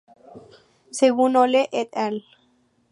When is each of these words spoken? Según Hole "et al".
Según 0.89 1.35
Hole 1.35 1.69
"et 1.71 1.95
al". 1.95 2.23